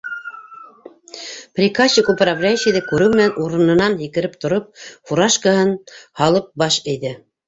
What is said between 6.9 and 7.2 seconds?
эйҙе.